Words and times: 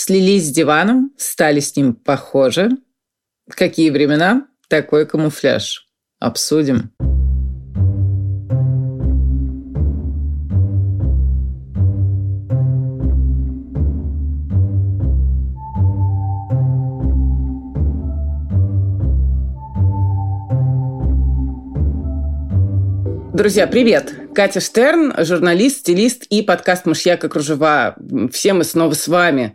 Слились 0.00 0.46
с 0.46 0.52
диваном, 0.52 1.10
стали 1.16 1.58
с 1.58 1.74
ним 1.74 1.92
похожи. 1.92 2.68
Какие 3.50 3.90
времена, 3.90 4.46
такой 4.68 5.06
камуфляж. 5.06 5.88
Обсудим. 6.20 6.92
Друзья, 23.34 23.66
привет! 23.66 24.27
Катя 24.34 24.60
Штерн, 24.60 25.14
журналист, 25.24 25.80
стилист 25.80 26.24
и 26.24 26.42
подкаст 26.42 26.86
«Мышьяк 26.86 27.24
и 27.24 27.28
кружева». 27.28 27.96
Все 28.32 28.52
мы 28.52 28.64
снова 28.64 28.94
с 28.94 29.08
вами. 29.08 29.54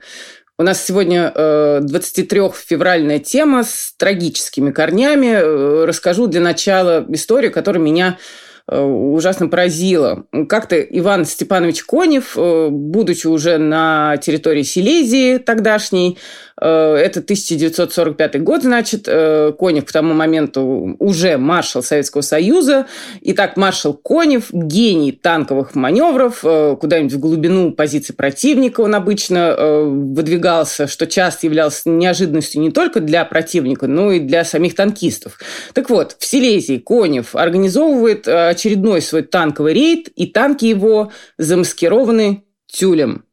У 0.57 0.63
нас 0.63 0.83
сегодня 0.83 1.31
23-февральная 1.35 3.17
э, 3.17 3.19
тема 3.19 3.64
с 3.64 3.93
трагическими 3.97 4.71
корнями. 4.71 5.33
Э, 5.33 5.86
расскажу 5.86 6.28
для 6.28 6.41
начала 6.41 7.05
историю, 7.09 7.51
которая 7.51 7.81
меня 7.81 8.17
Э, 8.65 8.81
ужасно 8.81 9.50
поразило. 9.50 10.25
Как-то 10.47 10.79
Иван 10.79 11.25
Степанович 11.25 11.83
Конев, 11.83 12.37
будучи 12.37 13.28
уже 13.28 13.57
на 13.57 14.17
территории 14.17 14.64
Силезии 14.64 15.37
тогдашней, 15.37 16.17
это 16.56 17.20
1945 17.20 18.43
год, 18.43 18.64
значит, 18.64 19.06
Конев 19.06 19.86
к 19.86 19.92
тому 19.92 20.14
моменту 20.14 20.96
уже 21.00 21.38
маршал 21.38 21.82
Советского 21.82 22.21
Союза. 22.21 22.86
Итак, 23.21 23.57
маршал 23.57 23.93
Конев, 23.93 24.52
гений 24.52 25.12
танковых 25.12 25.76
маневров, 25.76 26.42
куда-нибудь 26.79 27.14
в 27.14 27.20
глубину 27.20 27.71
позиции 27.71 28.14
противника 28.14 28.82
он 28.82 28.93
обычно 28.96 29.56
выдвигался, 29.84 30.88
что 30.88 31.07
часто 31.07 31.48
являлось 31.48 31.84
неожиданностью 31.86 32.62
не 32.62 32.72
только 32.72 33.00
для 33.00 33.26
противника, 33.26 33.88
но 33.88 34.12
и 34.12 34.20
для 34.20 34.45
самих 34.45 34.76
танкистов. 34.76 35.40
Так 35.73 35.90
вот, 35.90 36.16
в 36.20 36.26
Силезии 36.26 36.78
Конев 36.78 37.36
организовывает 37.36 38.28
очередной 38.28 39.02
свой 39.02 39.23
танковый 39.23 39.73
рейд, 39.73 40.10
и 40.10 40.28
танки 40.28 40.66
его 40.66 41.12
замаскированы 41.38 42.44
тюлем, 42.67 43.26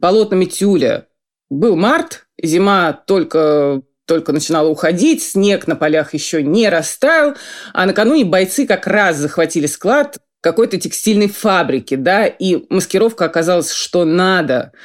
полотнами 0.00 0.46
тюля. 0.46 1.06
Был 1.50 1.76
март, 1.76 2.26
зима 2.40 2.92
только 2.92 3.82
только 4.06 4.32
начинала 4.32 4.68
уходить, 4.68 5.22
снег 5.22 5.68
на 5.68 5.76
полях 5.76 6.14
еще 6.14 6.42
не 6.42 6.68
растаял, 6.68 7.36
а 7.72 7.86
накануне 7.86 8.24
бойцы 8.24 8.66
как 8.66 8.88
раз 8.88 9.16
захватили 9.16 9.66
склад 9.66 10.18
какой-то 10.40 10.78
текстильной 10.78 11.28
фабрики, 11.28 11.94
да, 11.94 12.26
и 12.26 12.64
маскировка 12.70 13.26
оказалась 13.26 13.70
что 13.70 14.04
надо– 14.04 14.72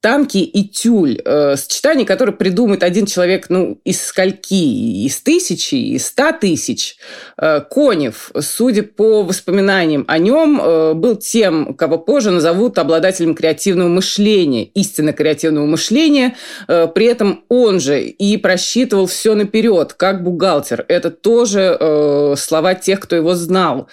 танки 0.00 0.38
и 0.38 0.68
тюль. 0.68 1.20
Э, 1.24 1.56
сочетание, 1.56 2.06
которое 2.06 2.32
придумает 2.32 2.82
один 2.82 3.06
человек 3.06 3.46
ну, 3.48 3.80
из 3.84 4.04
скольки? 4.04 5.04
Из 5.04 5.20
тысячи, 5.20 5.74
из 5.74 6.06
ста 6.06 6.32
тысяч. 6.32 6.96
Э, 7.36 7.60
Конев, 7.68 8.30
судя 8.40 8.82
по 8.84 9.22
воспоминаниям 9.22 10.04
о 10.06 10.18
нем, 10.18 10.60
э, 10.60 10.94
был 10.94 11.16
тем, 11.16 11.74
кого 11.74 11.98
позже 11.98 12.30
назовут 12.30 12.78
обладателем 12.78 13.34
креативного 13.34 13.88
мышления, 13.88 14.64
истинно 14.64 15.12
креативного 15.12 15.66
мышления. 15.66 16.36
Э, 16.68 16.86
при 16.86 17.06
этом 17.06 17.44
он 17.48 17.80
же 17.80 18.02
и 18.02 18.36
просчитывал 18.36 19.06
все 19.06 19.34
наперед, 19.34 19.94
как 19.94 20.22
бухгалтер. 20.22 20.84
Это 20.88 21.10
тоже 21.10 21.76
э, 21.78 22.34
слова 22.36 22.74
тех, 22.74 23.00
кто 23.00 23.16
его 23.16 23.34
знал. 23.34 23.88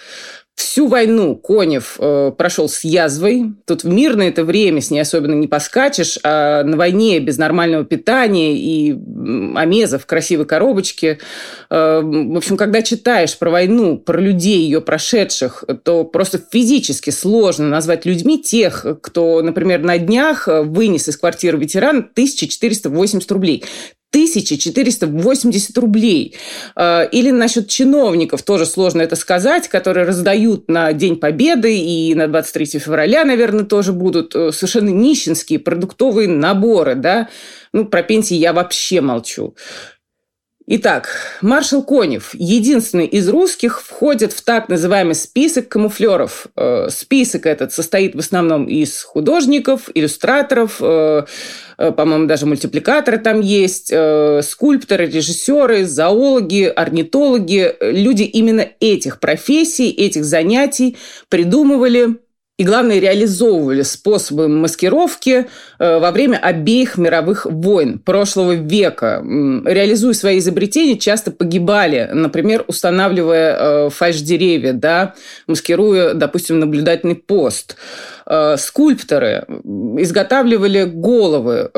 Всю 0.55 0.87
войну 0.87 1.35
Конев 1.35 1.97
э, 1.99 2.31
прошел 2.37 2.69
с 2.69 2.85
язвой. 2.85 3.51
Тут 3.65 3.83
в 3.83 3.89
мирное 3.89 4.29
это 4.29 4.45
время 4.45 4.79
с 4.79 4.89
ней 4.89 5.01
особенно 5.01 5.33
не 5.33 5.47
поскачешь, 5.47 6.17
а 6.23 6.63
на 6.63 6.77
войне 6.77 7.19
без 7.19 7.37
нормального 7.37 7.83
питания 7.83 8.55
и 8.55 8.91
амеза 8.93 9.99
в 9.99 10.05
красивой 10.05 10.45
коробочке. 10.45 11.19
Э, 11.69 11.99
в 12.01 12.37
общем, 12.37 12.55
когда 12.55 12.81
читаешь 12.81 13.37
про 13.37 13.49
войну, 13.49 13.97
про 13.97 14.17
людей 14.21 14.59
ее 14.59 14.79
прошедших, 14.79 15.65
то 15.83 16.05
просто 16.05 16.39
физически 16.49 17.09
сложно 17.09 17.67
назвать 17.67 18.05
людьми 18.05 18.41
тех, 18.41 18.85
кто, 19.01 19.41
например, 19.41 19.81
на 19.81 19.97
днях 19.97 20.47
вынес 20.47 21.09
из 21.09 21.17
квартиры 21.17 21.57
ветеран 21.57 21.97
1480 21.97 23.29
рублей. 23.29 23.65
1480 24.15 25.77
рублей. 25.77 26.35
А, 26.75 27.03
или 27.03 27.31
насчет 27.31 27.67
чиновников 27.67 28.43
тоже 28.43 28.65
сложно 28.65 29.01
это 29.01 29.17
сказать, 29.17 29.67
которые 29.67 30.05
раздают 30.05 30.69
на 30.69 30.93
День 30.93 31.17
Победы 31.17 31.77
и 31.77 32.15
на 32.15 32.27
23 32.29 32.79
февраля, 32.79 33.25
наверное, 33.25 33.65
тоже 33.65 33.91
будут 33.91 34.33
э, 34.33 34.53
совершенно 34.53 34.89
нищенские 34.89 35.59
продуктовые 35.59 36.29
наборы. 36.29 36.95
Да? 36.95 37.27
Ну, 37.73 37.83
про 37.85 38.03
пенсии 38.03 38.35
я 38.35 38.53
вообще 38.53 39.01
молчу. 39.01 39.53
Итак, 40.67 41.09
маршал 41.43 41.83
Конев, 41.83 42.31
единственный 42.33 43.05
из 43.05 43.29
русских, 43.29 43.83
входит 43.83 44.33
в 44.33 44.43
так 44.43 44.67
называемый 44.67 45.13
список 45.13 45.67
камуфлеров. 45.69 46.47
Э, 46.55 46.87
список 46.89 47.45
этот 47.45 47.71
состоит 47.71 48.15
в 48.15 48.19
основном 48.19 48.65
из 48.65 49.03
художников, 49.03 49.91
иллюстраторов, 49.93 50.77
э, 50.81 51.25
э, 51.77 51.91
по-моему, 51.91 52.25
даже 52.25 52.47
мультипликаторы 52.47 53.19
там 53.19 53.41
есть, 53.41 53.93
скульпторы, 54.41 55.05
режиссеры, 55.05 55.85
зоологи, 55.85 56.63
орнитологи. 56.63 57.75
Люди 57.81 58.23
именно 58.23 58.67
этих 58.79 59.19
профессий, 59.19 59.91
этих 59.91 60.25
занятий 60.25 60.97
придумывали 61.29 62.25
и, 62.57 62.63
главное, 62.63 62.99
реализовывали 62.99 63.81
способы 63.81 64.47
маскировки 64.47 65.47
э, 65.77 65.99
во 65.99 66.11
время 66.11 66.38
обеих 66.38 66.97
мировых 66.97 67.45
войн 67.45 67.99
прошлого 67.99 68.53
века. 68.53 69.21
Реализуя 69.66 70.13
свои 70.13 70.39
изобретения, 70.39 70.97
часто 70.97 71.31
погибали, 71.31 72.09
например, 72.13 72.63
устанавливая 72.67 73.57
э, 73.57 73.89
фальш-деревья, 73.89 74.71
да, 74.71 75.15
маскируя, 75.47 76.13
допустим, 76.13 76.59
наблюдательный 76.59 77.15
пост. 77.15 77.75
Э, 78.25 78.55
скульпторы 78.57 79.45
изготавливали 79.97 80.85
головы, 80.85 81.69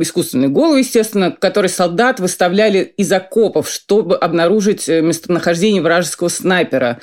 искусственные 0.00 0.48
головы, 0.48 0.80
естественно, 0.80 1.30
которые 1.30 1.70
солдат 1.70 2.18
выставляли 2.18 2.80
из 2.96 3.12
окопов, 3.12 3.70
чтобы 3.70 4.16
обнаружить 4.16 4.88
местонахождение 4.88 5.80
вражеского 5.80 6.28
снайпера. 6.28 6.98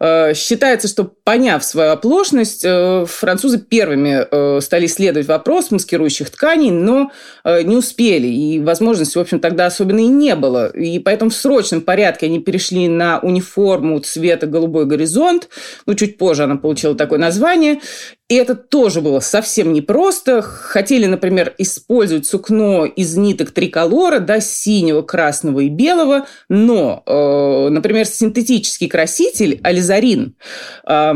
Э, 0.00 0.34
считается, 0.34 0.88
что, 0.88 1.04
поняв 1.04 1.64
свою 1.64 1.92
оплошность, 1.92 2.64
э, 2.64 3.04
французы 3.06 3.58
первыми 3.58 4.26
э, 4.30 4.60
стали 4.60 4.86
исследовать 4.86 5.28
вопрос 5.28 5.70
маскирующих 5.70 6.30
тканей, 6.30 6.70
но 6.70 7.10
не 7.44 7.76
успели. 7.76 8.26
И 8.26 8.60
возможности, 8.60 9.18
в 9.18 9.20
общем, 9.20 9.38
тогда 9.38 9.66
особенно 9.66 10.00
и 10.00 10.06
не 10.06 10.34
было. 10.34 10.68
И 10.68 10.98
поэтому 10.98 11.30
в 11.30 11.34
срочном 11.34 11.82
порядке 11.82 12.26
они 12.26 12.38
перешли 12.40 12.88
на 12.88 13.18
униформу 13.18 13.98
цвета 14.00 14.46
голубой 14.46 14.86
горизонт. 14.86 15.48
Ну, 15.86 15.94
чуть 15.94 16.16
позже 16.16 16.44
она 16.44 16.56
получила 16.56 16.94
такое 16.94 17.18
название. 17.18 17.80
И 18.30 18.36
это 18.36 18.54
тоже 18.54 19.02
было 19.02 19.20
совсем 19.20 19.74
непросто. 19.74 20.40
Хотели, 20.40 21.04
например, 21.04 21.54
использовать 21.58 22.26
сукно 22.26 22.86
из 22.86 23.16
ниток 23.18 23.50
триколора, 23.50 24.18
да, 24.18 24.40
синего, 24.40 25.02
красного 25.02 25.60
и 25.60 25.68
белого, 25.68 26.26
но, 26.48 27.02
э, 27.04 27.68
например, 27.68 28.06
синтетический 28.06 28.88
краситель 28.88 29.43
ализарин 29.62 30.36
э, 30.86 31.12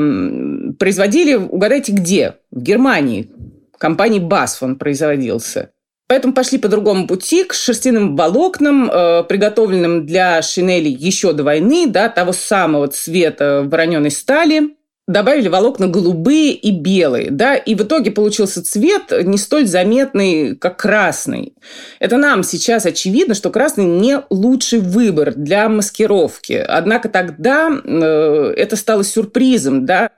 производили, 0.78 1.34
угадайте, 1.34 1.92
где? 1.92 2.36
В 2.50 2.62
Германии. 2.62 3.30
Компании 3.78 4.20
BASF 4.20 4.58
он 4.62 4.76
производился. 4.76 5.70
Поэтому 6.08 6.32
пошли 6.32 6.58
по 6.58 6.68
другому 6.68 7.06
пути 7.06 7.44
к 7.44 7.52
шерстяным 7.52 8.16
волокнам, 8.16 8.90
э, 8.90 9.24
приготовленным 9.24 10.06
для 10.06 10.40
шинели 10.42 10.88
еще 10.88 11.32
до 11.32 11.44
войны, 11.44 11.86
да, 11.86 12.08
того 12.08 12.32
самого 12.32 12.88
цвета 12.88 13.62
вороненой 13.64 14.10
стали 14.10 14.77
добавили 15.08 15.48
волокна 15.48 15.88
голубые 15.88 16.52
и 16.52 16.70
белые, 16.70 17.30
да, 17.30 17.56
и 17.56 17.74
в 17.74 17.82
итоге 17.82 18.12
получился 18.12 18.62
цвет 18.62 19.10
не 19.24 19.38
столь 19.38 19.66
заметный, 19.66 20.54
как 20.54 20.76
красный. 20.76 21.54
Это 21.98 22.18
нам 22.18 22.44
сейчас 22.44 22.86
очевидно, 22.86 23.34
что 23.34 23.50
красный 23.50 23.86
не 23.86 24.20
лучший 24.30 24.78
выбор 24.78 25.32
для 25.34 25.68
маскировки. 25.68 26.52
Однако 26.52 27.08
тогда 27.08 27.70
э, 27.82 28.54
это 28.56 28.76
стало 28.76 29.02
сюрпризом, 29.02 29.86
да, 29.86 30.10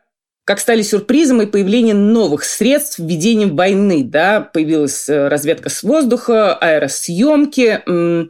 как 0.45 0.59
стали 0.59 0.83
сюрпризом 0.83 1.41
и 1.43 1.47
появление 1.47 1.95
новых 1.95 2.43
средств 2.43 2.99
введения 2.99 3.47
войны, 3.47 4.03
да, 4.03 4.41
появилась 4.41 5.09
э, 5.09 5.29
разведка 5.29 5.69
с 5.69 5.85
воздуха, 5.85 6.55
аэросъемки, 6.55 7.81
Э, 7.87 8.27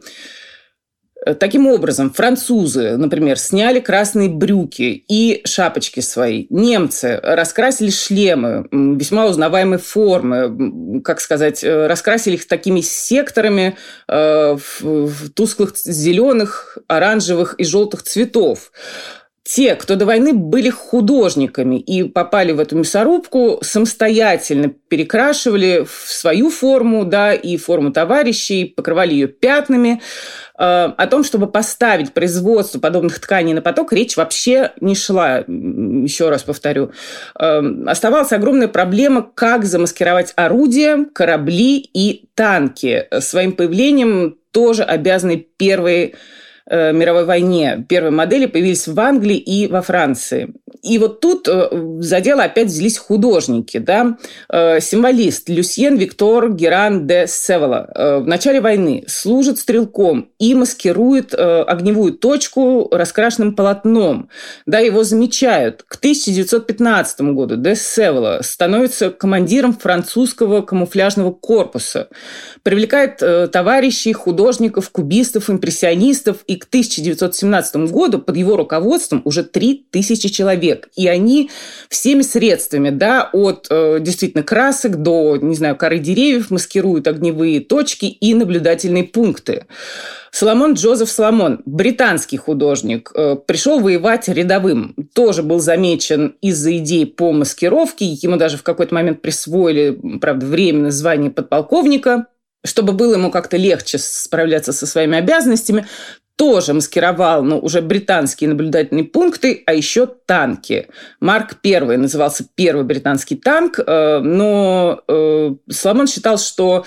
таким 1.39 1.67
образом, 1.67 2.11
французы, 2.11 2.97
например, 2.97 3.37
сняли 3.37 3.79
красные 3.79 4.29
брюки 4.29 5.03
и 5.07 5.41
шапочки 5.45 5.99
свои. 5.99 6.47
Немцы 6.49 7.19
раскрасили 7.21 7.91
шлемы 7.91 8.67
весьма 8.71 9.27
узнаваемой 9.27 9.77
формы, 9.77 11.01
как 11.01 11.21
сказать, 11.21 11.63
э, 11.63 11.87
раскрасили 11.87 12.35
их 12.35 12.47
такими 12.47 12.81
секторами 12.81 13.77
э, 14.07 14.57
в 14.79 15.29
тусклых 15.29 15.77
зеленых, 15.77 16.77
оранжевых 16.87 17.55
и 17.59 17.63
желтых 17.63 18.03
цветов 18.03 18.71
те, 19.43 19.75
кто 19.75 19.95
до 19.95 20.05
войны 20.05 20.33
были 20.33 20.69
художниками 20.69 21.77
и 21.77 22.03
попали 22.03 22.51
в 22.51 22.59
эту 22.59 22.77
мясорубку, 22.77 23.59
самостоятельно 23.63 24.69
перекрашивали 24.87 25.83
в 25.83 26.11
свою 26.11 26.51
форму, 26.51 27.05
да, 27.05 27.33
и 27.33 27.57
форму 27.57 27.91
товарищей, 27.91 28.65
покрывали 28.65 29.13
ее 29.13 29.27
пятнами. 29.27 29.99
Э, 30.59 30.93
о 30.95 31.07
том, 31.07 31.23
чтобы 31.23 31.47
поставить 31.47 32.13
производство 32.13 32.79
подобных 32.79 33.19
тканей 33.19 33.53
на 33.53 33.61
поток, 33.61 33.93
речь 33.93 34.15
вообще 34.15 34.73
не 34.79 34.93
шла. 34.93 35.39
Еще 35.39 36.29
раз 36.29 36.43
повторю. 36.43 36.91
Э, 37.39 37.61
оставалась 37.87 38.31
огромная 38.31 38.67
проблема, 38.67 39.23
как 39.23 39.65
замаскировать 39.65 40.33
орудия, 40.35 41.05
корабли 41.15 41.77
и 41.77 42.29
танки. 42.35 43.07
Своим 43.19 43.53
появлением 43.53 44.37
тоже 44.51 44.83
обязаны 44.83 45.37
первые 45.37 46.13
Э, 46.67 46.93
мировой 46.93 47.25
войне. 47.25 47.85
Первые 47.89 48.11
модели 48.11 48.45
появились 48.45 48.87
в 48.87 48.99
Англии 48.99 49.37
и 49.37 49.67
во 49.67 49.81
Франции. 49.81 50.53
И 50.83 50.97
вот 50.99 51.19
тут 51.19 51.47
э, 51.47 51.69
за 51.99 52.21
дело 52.21 52.43
опять 52.43 52.67
взялись 52.67 52.97
художники. 52.97 53.79
Да? 53.79 54.17
Э, 54.49 54.79
символист 54.79 55.49
Люсьен 55.49 55.97
Виктор 55.97 56.51
Геран 56.53 57.07
де 57.07 57.25
Севола 57.27 57.89
в 57.95 58.27
начале 58.27 58.61
войны 58.61 59.03
служит 59.07 59.57
стрелком 59.57 60.29
и 60.39 60.53
маскирует 60.53 61.33
огневую 61.33 62.13
точку 62.13 62.89
раскрашенным 62.91 63.55
полотном. 63.55 64.29
Да, 64.65 64.79
его 64.79 65.03
замечают. 65.03 65.83
К 65.87 65.95
1915 65.95 67.21
году 67.33 67.55
де 67.55 67.75
Севола 67.75 68.39
становится 68.43 69.09
командиром 69.09 69.73
французского 69.73 70.61
камуфляжного 70.61 71.31
корпуса. 71.31 72.09
Привлекает 72.63 73.17
товарищей, 73.51 74.13
художников, 74.13 74.89
кубистов, 74.89 75.49
импрессионистов 75.49 76.37
и 76.51 76.57
к 76.57 76.65
1917 76.65 77.89
году 77.89 78.19
под 78.19 78.35
его 78.35 78.57
руководством 78.57 79.21
уже 79.23 79.43
3000 79.43 80.27
человек. 80.29 80.89
И 80.97 81.07
они 81.07 81.49
всеми 81.87 82.23
средствами, 82.23 82.89
да, 82.89 83.29
от 83.31 83.67
э, 83.69 83.99
действительно 84.01 84.43
красок 84.43 85.01
до, 85.01 85.37
не 85.37 85.55
знаю, 85.55 85.77
коры 85.77 85.99
деревьев 85.99 86.51
маскируют 86.51 87.07
огневые 87.07 87.61
точки 87.61 88.05
и 88.05 88.33
наблюдательные 88.33 89.05
пункты. 89.05 89.65
Соломон 90.31 90.73
Джозеф 90.73 91.09
Соломон, 91.09 91.61
британский 91.65 92.35
художник, 92.35 93.11
э, 93.15 93.37
пришел 93.45 93.79
воевать 93.79 94.27
рядовым. 94.27 94.93
Тоже 95.13 95.43
был 95.43 95.59
замечен 95.59 96.35
из-за 96.41 96.75
идей 96.77 97.05
по 97.05 97.31
маскировке. 97.31 98.05
Ему 98.05 98.35
даже 98.35 98.57
в 98.57 98.63
какой-то 98.63 98.93
момент 98.93 99.21
присвоили, 99.21 99.97
правда, 100.19 100.45
временное 100.45 100.91
звание 100.91 101.31
подполковника 101.31 102.25
чтобы 102.63 102.93
было 102.93 103.13
ему 103.13 103.31
как-то 103.31 103.57
легче 103.57 103.97
справляться 103.97 104.71
со 104.71 104.85
своими 104.85 105.17
обязанностями, 105.17 105.87
тоже 106.41 106.73
маскировал, 106.73 107.43
ну, 107.43 107.59
уже 107.59 107.83
британские 107.83 108.49
наблюдательные 108.49 109.03
пункты, 109.03 109.61
а 109.67 109.75
еще 109.75 110.07
танки. 110.07 110.87
Марк 111.19 111.57
I 111.63 111.97
назывался 111.97 112.47
первый 112.55 112.83
британский 112.83 113.35
танк, 113.35 113.79
э, 113.79 114.19
но 114.23 115.03
э, 115.07 115.51
Соломон 115.69 116.07
считал, 116.07 116.39
что 116.39 116.83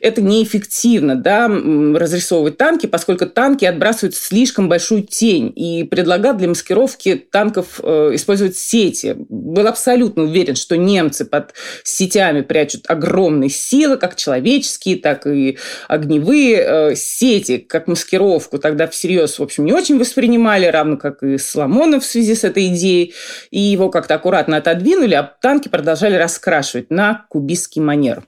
это 0.00 0.22
неэффективно, 0.22 1.16
да, 1.16 1.48
разрисовывать 1.48 2.56
танки, 2.56 2.86
поскольку 2.86 3.26
танки 3.26 3.66
отбрасывают 3.66 4.14
слишком 4.14 4.70
большую 4.70 5.02
тень, 5.02 5.52
и 5.54 5.84
предлагал 5.84 6.34
для 6.34 6.48
маскировки 6.48 7.26
танков 7.30 7.80
э, 7.82 8.12
использовать 8.14 8.56
сети. 8.56 9.16
Был 9.28 9.66
абсолютно 9.66 10.22
уверен, 10.22 10.56
что 10.56 10.78
немцы 10.78 11.26
под 11.26 11.52
сетями 11.82 12.40
прячут 12.40 12.86
огромные 12.88 13.50
силы, 13.50 13.98
как 13.98 14.16
человеческие, 14.16 14.96
так 14.96 15.26
и 15.26 15.58
огневые 15.88 16.96
сети, 16.96 17.58
как 17.58 17.86
маскировку. 17.86 18.56
Тогда 18.56 18.93
всерьез, 18.94 19.38
в 19.38 19.42
общем, 19.42 19.64
не 19.64 19.72
очень 19.72 19.98
воспринимали, 19.98 20.66
равно 20.66 20.96
как 20.96 21.22
и 21.22 21.36
Соломонов 21.36 22.04
в 22.04 22.06
связи 22.06 22.34
с 22.34 22.44
этой 22.44 22.68
идеей. 22.68 23.14
И 23.50 23.60
его 23.60 23.90
как-то 23.90 24.14
аккуратно 24.14 24.56
отодвинули, 24.56 25.14
а 25.14 25.22
танки 25.22 25.68
продолжали 25.68 26.16
раскрашивать 26.16 26.90
на 26.90 27.26
кубистский 27.28 27.82
манер. 27.82 28.22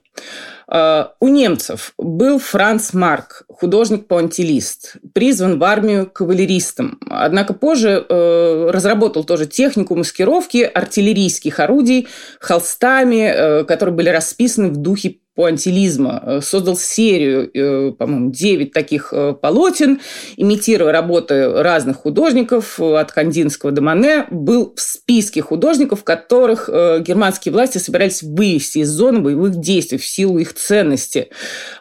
А, 0.69 1.13
у 1.19 1.29
немцев 1.29 1.93
был 1.97 2.39
Франц 2.39 2.93
Марк, 2.93 3.43
художник-пуантилист, 3.47 4.97
призван 5.13 5.59
в 5.59 5.63
армию 5.63 6.09
кавалеристом. 6.09 6.99
Однако 7.09 7.53
позже 7.53 8.05
э, 8.07 8.69
разработал 8.69 9.23
тоже 9.23 9.45
технику 9.45 9.95
маскировки 9.95 10.63
артиллерийских 10.63 11.59
орудий 11.61 12.07
холстами, 12.41 13.31
э, 13.33 13.63
которые 13.63 13.95
были 13.95 14.09
расписаны 14.09 14.69
в 14.69 14.77
духе 14.77 15.19
пуантилизма, 15.37 16.23
э, 16.25 16.41
создал 16.41 16.75
серию, 16.75 17.51
э, 17.53 17.91
по-моему, 17.91 18.31
9 18.31 18.73
таких 18.73 19.13
э, 19.13 19.35
полотен, 19.39 20.01
имитируя 20.35 20.91
работы 20.91 21.61
разных 21.61 21.97
художников, 21.97 22.79
от 22.79 23.11
Кандинского 23.11 23.71
до 23.71 23.83
Мане, 23.83 24.25
был 24.31 24.73
в 24.75 24.81
списке 24.81 25.43
художников, 25.43 26.03
которых 26.03 26.69
германские 26.69 27.53
власти 27.53 27.77
собирались 27.77 28.23
вывести 28.23 28.79
из 28.79 28.89
зоны 28.89 29.19
боевых 29.19 29.57
действий 29.57 29.99
в 29.99 30.05
силу 30.05 30.39
их 30.39 30.55
ценности. 30.55 31.29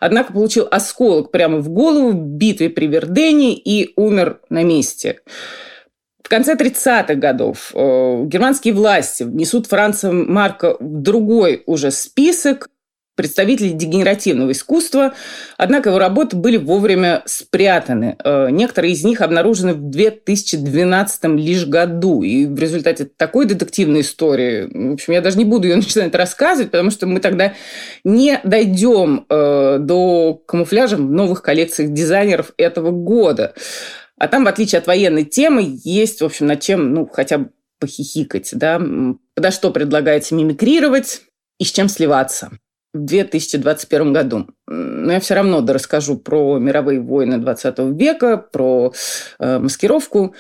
Однако 0.01 0.35
получил 0.35 0.69
осколок 0.71 1.31
прямо 1.31 1.59
в 1.59 1.71
голову 1.71 2.11
в 2.11 2.17
битве 2.17 2.69
при 2.69 2.87
Вердене 2.87 3.55
и 3.55 3.93
умер 3.97 4.41
на 4.51 4.65
месте. 4.65 5.21
В 6.23 6.29
конце 6.29 6.55
30-х 6.55 7.15
годов 7.15 7.71
германские 7.73 8.75
власти 8.75 9.23
внесут 9.23 9.67
Франца 9.67 10.13
Марка 10.13 10.77
в 10.79 11.01
другой 11.03 11.63
уже 11.67 11.91
список, 11.91 12.69
представителей 13.17 13.73
дегенеративного 13.73 14.53
искусства, 14.53 15.15
однако 15.57 15.89
его 15.89 15.99
работы 15.99 16.37
были 16.37 16.59
вовремя 16.59 17.23
спрятаны. 17.25 18.17
Э, 18.23 18.49
некоторые 18.51 18.93
из 18.93 19.03
них 19.05 19.23
обнаружены 19.23 19.73
в 19.73 19.91
2012 19.91 21.25
лишь 21.37 21.67
году. 21.67 22.23
И 22.23 22.47
в 22.47 22.59
результате 22.59 23.07
такой 23.07 23.47
детективной 23.47 24.03
истории, 24.03 24.91
в 24.91 24.93
общем, 24.93 25.15
я 25.15 25.23
даже 25.23 25.39
не 25.39 25.45
буду 25.45 25.67
ее 25.67 25.77
начинать 25.77 26.15
рассказывать, 26.15 26.71
потому 26.71 26.91
что 26.91 27.07
мы 27.07 27.21
тогда 27.21 27.55
не 28.05 28.39
дойдем 28.45 29.25
э, 29.29 29.79
до 29.81 30.35
камуфляжа 30.47 30.97
в 30.97 31.01
новых 31.01 31.43
коллекциях 31.43 31.93
дизайнеров 31.93 32.53
этого 32.59 32.91
года. 32.91 33.55
А 34.19 34.29
там, 34.29 34.45
в 34.45 34.49
отличие 34.49 34.79
от 34.79 34.87
военной 34.87 35.25
темы, 35.25 35.79
есть, 35.85 36.21
в 36.21 36.25
общем, 36.25 36.47
над 36.47 36.61
чем, 36.61 36.93
ну, 36.93 37.07
хотя 37.07 37.39
бы 37.39 37.51
похихикать, 37.79 38.51
да, 38.53 38.81
подо 39.35 39.51
что 39.51 39.71
предлагается 39.71 40.35
мимикрировать 40.35 41.23
и 41.59 41.65
с 41.65 41.73
чем 41.73 41.89
сливаться 41.89 42.51
2021 43.05 44.13
году. 44.13 44.47
Но 44.67 45.13
я 45.13 45.21
все 45.21 45.35
равно 45.35 45.65
расскажу 45.67 46.17
про 46.17 46.59
мировые 46.59 47.01
войны 47.01 47.39
20 47.39 47.79
века, 47.99 48.37
про 48.37 48.93
э, 49.39 49.59
маскировку. 49.59 50.35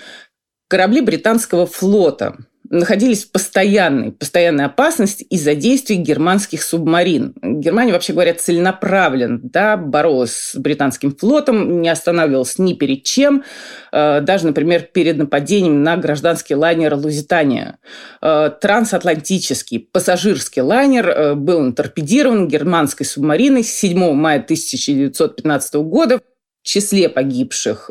Корабли 0.68 1.00
британского 1.00 1.66
флота 1.66 2.36
находились 2.70 3.25
в 3.25 3.32
постоянной, 3.32 4.12
постоянной 4.12 4.64
опасности 4.64 5.23
из-за 5.25 5.54
действий 5.54 5.96
германских 5.96 6.62
субмарин. 6.62 7.35
Германия, 7.42 7.92
вообще 7.92 8.12
говоря, 8.12 8.35
целенаправленно 8.35 9.40
да, 9.42 9.76
боролась 9.76 10.32
с 10.32 10.56
британским 10.56 11.14
флотом, 11.14 11.80
не 11.80 11.88
останавливалась 11.88 12.58
ни 12.58 12.75
перед 12.75 13.04
чем, 13.04 13.44
э, 13.92 14.20
даже, 14.20 14.46
например, 14.46 14.82
перед 14.82 15.16
нападением 15.16 15.82
на 15.82 15.96
гражданский 15.96 16.54
лайнер 16.54 16.94
«Лузитания». 16.94 17.78
Э, 18.23 18.50
трансатлантический 18.61 19.78
пассажирский 19.80 20.62
лайнер 20.62 21.08
э, 21.08 21.35
был 21.35 21.73
торпедирован 21.73 22.49
германской 22.49 23.06
субмариной 23.06 23.62
7 23.62 24.12
мая 24.12 24.40
1915 24.40 25.75
года. 25.75 26.20
В 26.62 26.68
числе 26.68 27.08
погибших 27.08 27.90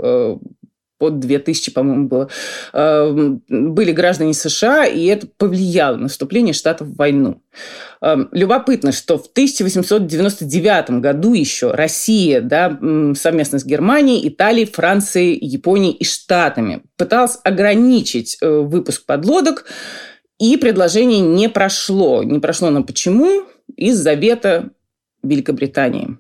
под 0.98 1.20
2000, 1.20 1.72
по-моему, 1.72 2.08
было, 2.08 2.30
эм, 2.74 3.42
были 3.48 3.92
граждане 3.92 4.34
США, 4.34 4.86
и 4.86 5.06
это 5.06 5.28
повлияло 5.38 5.98
на 5.98 6.08
вступление 6.08 6.54
Штатов 6.54 6.88
в 6.88 6.96
войну. 6.96 7.42
Эм, 8.02 8.30
любопытно, 8.32 8.92
что 8.92 9.18
в 9.18 9.28
1899 9.28 11.02
году 11.02 11.34
еще 11.34 11.72
Россия 11.72 12.42
да, 12.42 12.80
совместно 13.16 13.60
с 13.60 13.66
Германией, 13.66 14.28
Италией, 14.28 14.72
Францией, 14.72 15.38
Японией 15.40 15.94
и 15.94 16.04
Штатами 16.04 16.84
пыталась 16.98 17.40
ограничить 17.44 18.38
э, 18.42 18.48
выпуск 18.48 19.06
подлодок, 19.06 19.66
и 20.38 20.58
предложение 20.58 21.22
не 21.22 21.50
прошло. 21.50 22.24
Не 22.24 22.40
прошло, 22.40 22.70
но 22.70 22.84
почему? 22.84 23.44
Из-за 23.76 24.14
вето 24.14 24.72
Великобритании. 25.24 26.18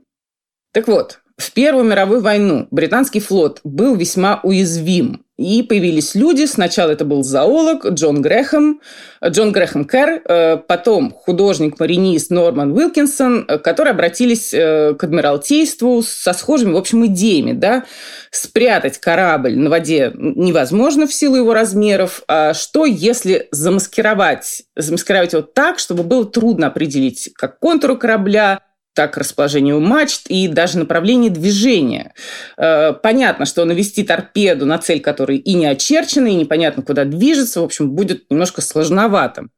Так 0.72 0.88
вот, 0.88 1.20
в 1.37 1.51
Первую 1.51 1.83
мировую 1.83 2.21
войну 2.21 2.67
британский 2.71 3.19
флот 3.19 3.59
был 3.63 3.95
весьма 3.95 4.39
уязвим. 4.43 5.25
И 5.37 5.63
появились 5.63 6.15
люди, 6.15 6.45
сначала 6.45 6.91
это 6.91 7.03
был 7.03 7.21
зоолог 7.21 7.85
Джон 7.85 8.21
Грэхэм, 8.21 8.79
Джон 9.21 9.51
Грэхэм 9.51 9.83
Кэр, 9.83 10.21
э, 10.23 10.57
потом 10.65 11.11
художник-маринист 11.11 12.31
Норман 12.31 12.71
Уилкинсон, 12.71 13.43
э, 13.45 13.57
которые 13.57 13.91
обратились 13.91 14.53
э, 14.53 14.93
к 14.97 15.03
Адмиралтейству 15.03 16.01
со 16.03 16.31
схожими, 16.31 16.71
в 16.71 16.77
общем, 16.77 17.05
идеями. 17.07 17.51
Да? 17.51 17.83
Спрятать 18.31 18.97
корабль 18.99 19.57
на 19.57 19.69
воде 19.69 20.13
невозможно 20.15 21.05
в 21.05 21.13
силу 21.13 21.35
его 21.35 21.53
размеров. 21.53 22.23
А 22.29 22.53
что, 22.53 22.85
если 22.85 23.49
замаскировать, 23.51 24.63
замаскировать 24.77 25.33
его 25.33 25.41
так, 25.41 25.79
чтобы 25.79 26.03
было 26.03 26.25
трудно 26.25 26.67
определить 26.67 27.31
как 27.35 27.59
контуру 27.59 27.97
корабля, 27.97 28.61
так 28.95 29.17
расположению 29.17 29.79
мачт 29.81 30.27
и 30.27 30.47
даже 30.47 30.79
направление 30.79 31.29
движения. 31.29 32.13
Э, 32.57 32.93
понятно, 32.93 33.45
что 33.45 33.65
навести 33.65 34.03
торпеду 34.03 34.65
на 34.65 34.79
цель, 34.79 35.01
которая 35.01 35.37
и 35.37 35.53
не 35.53 35.67
очерчена, 35.67 36.27
и 36.27 36.35
непонятно, 36.35 36.81
куда 36.81 37.05
движется, 37.05 37.61
в 37.61 37.65
общем, 37.65 37.91
будет 37.91 38.31
немножко 38.31 38.61
сложновато. 38.61 39.49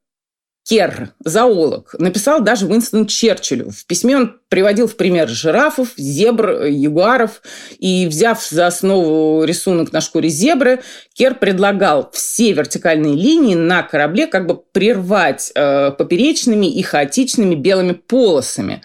Керр, 0.68 1.12
зоолог, 1.24 1.94
написал 1.98 2.42
даже 2.42 2.66
Уинстон 2.66 3.06
Черчиллю. 3.06 3.70
В 3.70 3.86
письме 3.86 4.18
он 4.18 4.38
приводил 4.50 4.86
в 4.86 4.96
пример 4.96 5.26
жирафов, 5.28 5.88
зебр, 5.96 6.64
ягуаров. 6.64 7.40
И, 7.78 8.06
взяв 8.06 8.46
за 8.46 8.66
основу 8.66 9.44
рисунок 9.44 9.92
на 9.92 10.02
шкуре 10.02 10.28
зебры, 10.28 10.80
Кер 11.14 11.34
предлагал 11.34 12.10
все 12.12 12.52
вертикальные 12.52 13.14
линии 13.14 13.54
на 13.54 13.82
корабле 13.82 14.26
как 14.26 14.46
бы 14.46 14.56
прервать 14.56 15.52
э, 15.54 15.90
поперечными 15.92 16.66
и 16.66 16.82
хаотичными 16.82 17.54
белыми 17.54 17.92
полосами. 17.92 18.82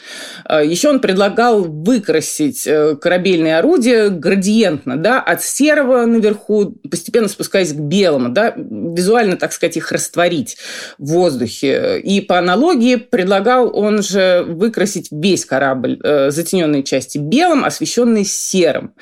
Э, 0.47 0.65
еще 0.65 0.89
он 0.89 1.01
предлагал 1.01 1.63
выкрасить 1.63 2.65
э, 2.65 2.95
корабельные 2.95 3.57
орудия 3.57 4.07
градиентно, 4.09 4.95
да, 4.97 5.21
от 5.21 5.43
серого 5.43 6.05
наверху, 6.05 6.75
постепенно 6.89 7.27
спускаясь 7.27 7.73
к 7.73 7.77
белому, 7.77 8.29
да, 8.29 8.53
визуально, 8.55 9.35
так 9.35 9.51
сказать, 9.51 9.75
их 9.77 9.91
растворить 9.91 10.57
в 10.97 11.11
воздухе 11.11 11.72
и 12.03 12.21
по 12.21 12.37
аналогии 12.37 12.95
предлагал 12.95 13.75
он 13.75 14.01
же 14.01 14.43
выкрасить 14.47 15.07
весь 15.11 15.45
корабль, 15.45 15.99
э, 16.03 16.31
затененные 16.31 16.83
части 16.83 17.17
белым, 17.17 17.65
освещенные 17.65 18.25
серым. 18.25 18.93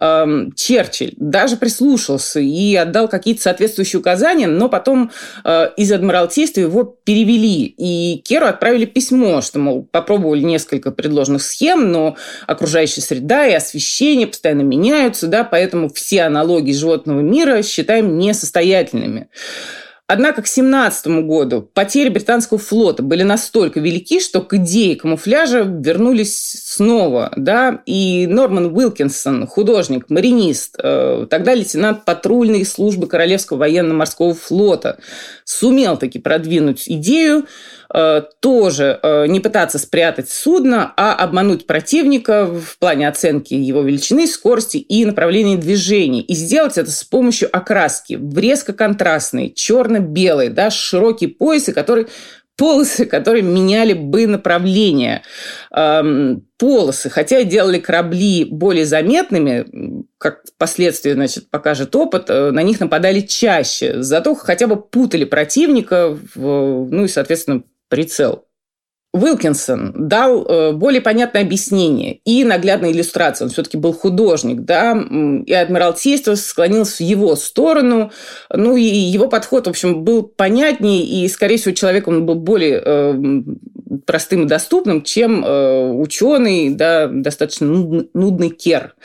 Эм, 0.00 0.52
Черчилль 0.54 1.14
даже 1.16 1.56
прислушался 1.56 2.40
и 2.40 2.74
отдал 2.74 3.08
какие-то 3.08 3.42
соответствующие 3.42 4.00
указания, 4.00 4.46
но 4.46 4.68
потом 4.68 5.10
э, 5.44 5.70
из 5.76 5.92
Адмиралтейства 5.92 6.60
его 6.60 6.84
перевели. 6.84 7.64
И 7.76 8.22
Керу 8.24 8.46
отправили 8.46 8.84
письмо, 8.84 9.40
что, 9.40 9.58
мол, 9.58 9.88
попробовали 9.90 10.40
несколько 10.40 10.90
предложенных 10.90 11.42
схем, 11.42 11.90
но 11.90 12.16
окружающая 12.46 13.00
среда 13.00 13.46
и 13.46 13.52
освещение 13.52 14.26
постоянно 14.26 14.62
меняются, 14.62 15.26
да, 15.26 15.44
поэтому 15.44 15.88
все 15.92 16.22
аналогии 16.22 16.72
животного 16.72 17.20
мира 17.20 17.62
считаем 17.62 18.18
несостоятельными. 18.18 19.28
Однако 20.06 20.42
к 20.42 20.46
17 20.46 21.06
году 21.24 21.62
потери 21.62 22.10
британского 22.10 22.58
флота 22.58 23.02
были 23.02 23.22
настолько 23.22 23.80
велики, 23.80 24.20
что 24.20 24.42
к 24.42 24.52
идее 24.54 24.96
камуфляжа 24.96 25.60
вернулись 25.60 26.62
снова. 26.62 27.32
Да? 27.36 27.80
И 27.86 28.26
Норман 28.26 28.66
Уилкинсон, 28.66 29.46
художник, 29.46 30.10
маринист, 30.10 30.76
э, 30.82 31.26
тогда 31.30 31.54
лейтенант 31.54 32.04
патрульной 32.04 32.66
службы 32.66 33.06
Королевского 33.06 33.56
военно-морского 33.58 34.34
флота, 34.34 34.98
сумел 35.44 35.96
таки 35.96 36.18
продвинуть 36.18 36.84
идею 36.86 37.46
тоже 38.40 38.98
э, 39.02 39.26
не 39.28 39.38
пытаться 39.38 39.78
спрятать 39.78 40.28
судно, 40.28 40.92
а 40.96 41.14
обмануть 41.14 41.66
противника 41.66 42.44
в 42.44 42.76
плане 42.78 43.08
оценки 43.08 43.54
его 43.54 43.82
величины, 43.82 44.26
скорости 44.26 44.78
и 44.78 45.04
направления 45.04 45.56
движений. 45.56 46.20
И 46.20 46.34
сделать 46.34 46.76
это 46.76 46.90
с 46.90 47.04
помощью 47.04 47.54
окраски 47.56 48.14
в 48.14 48.36
резко-контрастные, 48.36 49.52
черно-белые, 49.52 50.50
да, 50.50 50.70
широкие 50.70 51.30
поясы, 51.30 51.72
которые 51.72 52.08
полосы, 52.56 53.06
которые 53.06 53.42
меняли 53.42 53.92
бы 53.92 54.26
направление. 54.26 55.22
Эм, 55.70 56.46
полосы, 56.58 57.10
хотя 57.10 57.44
делали 57.44 57.78
корабли 57.78 58.44
более 58.44 58.86
заметными, 58.86 60.04
как 60.18 60.40
впоследствии 60.56 61.12
значит, 61.12 61.50
покажет 61.50 61.94
опыт, 61.94 62.28
э, 62.28 62.50
на 62.50 62.62
них 62.62 62.80
нападали 62.80 63.20
чаще. 63.20 64.02
Зато 64.02 64.34
хотя 64.34 64.66
бы 64.66 64.80
путали 64.80 65.24
противника, 65.24 66.18
в, 66.34 66.88
ну 66.90 67.04
и, 67.04 67.08
соответственно, 67.08 67.62
прицел. 67.88 68.46
Уилкинсон 69.14 70.08
дал 70.08 70.44
э, 70.44 70.72
более 70.72 71.00
понятное 71.00 71.42
объяснение 71.42 72.18
и 72.24 72.42
наглядные 72.42 72.90
иллюстрации. 72.90 73.44
Он 73.44 73.50
все-таки 73.50 73.76
был 73.76 73.92
художник, 73.92 74.62
да, 74.62 74.92
и 75.46 75.52
Адмиралтейство 75.52 76.34
склонилось 76.34 76.96
в 76.96 77.00
его 77.00 77.36
сторону. 77.36 78.10
Ну, 78.52 78.76
и 78.76 78.82
его 78.82 79.28
подход, 79.28 79.68
в 79.68 79.70
общем, 79.70 80.02
был 80.02 80.24
понятнее, 80.24 81.04
и, 81.04 81.28
скорее 81.28 81.58
всего, 81.58 81.74
человек 81.74 82.08
он 82.08 82.26
был 82.26 82.34
более 82.34 82.82
э, 82.84 83.14
простым 84.04 84.46
и 84.46 84.48
доступным, 84.48 85.02
чем 85.02 85.44
э, 85.44 85.90
ученый, 85.92 86.70
да, 86.70 87.06
достаточно 87.06 87.68
нудный, 87.68 88.10
нудный 88.14 88.50
кер. 88.50 88.96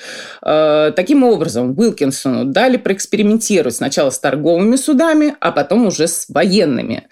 Э, 0.44 0.92
таким 0.96 1.24
образом, 1.24 1.78
Уилкинсону 1.78 2.46
дали 2.46 2.78
проэкспериментировать 2.78 3.76
сначала 3.76 4.10
с 4.10 4.18
торговыми 4.18 4.76
судами, 4.76 5.36
а 5.40 5.52
потом 5.52 5.86
уже 5.86 6.08
с 6.08 6.26
военными. 6.30 7.08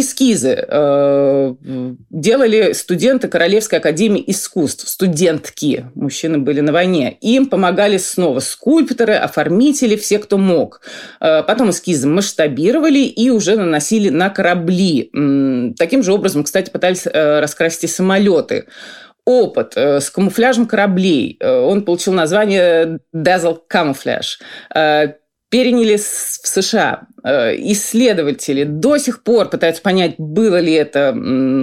Эскизы 0.00 0.64
э, 0.68 1.54
делали 2.10 2.72
студенты 2.72 3.26
Королевской 3.28 3.78
академии 3.78 4.22
искусств, 4.26 4.88
студентки, 4.88 5.86
мужчины 5.94 6.38
были 6.38 6.60
на 6.60 6.72
войне. 6.72 7.18
Им 7.20 7.46
помогали 7.46 7.96
снова 7.96 8.38
скульпторы, 8.38 9.14
оформители, 9.14 9.96
все, 9.96 10.18
кто 10.18 10.38
мог. 10.38 10.82
Э, 11.20 11.42
потом 11.42 11.70
эскизы 11.70 12.06
масштабировали 12.06 13.00
и 13.00 13.30
уже 13.30 13.56
наносили 13.56 14.08
на 14.08 14.30
корабли. 14.30 15.10
Таким 15.76 16.02
же 16.02 16.12
образом, 16.12 16.44
кстати, 16.44 16.70
пытались 16.70 17.06
э, 17.06 17.40
раскрасить 17.40 17.84
и 17.84 17.86
самолеты 17.88 18.66
опыт 19.24 19.72
э, 19.76 20.00
с 20.00 20.10
камуфляжем 20.10 20.66
кораблей. 20.66 21.36
Э, 21.40 21.60
он 21.60 21.84
получил 21.84 22.12
название 22.12 23.00
Dazzle 23.14 23.58
Camouflage. 23.70 24.38
Переняли 25.50 25.96
в 25.96 26.46
США. 26.46 27.08
Э, 27.24 27.54
исследователи 27.56 28.64
до 28.64 28.96
сих 28.98 29.22
пор 29.22 29.48
пытаются 29.48 29.82
понять, 29.82 30.14
было 30.18 30.60
ли 30.60 30.72
это 30.72 31.12